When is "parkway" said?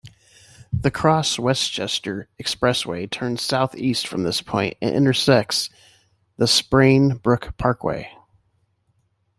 7.59-8.09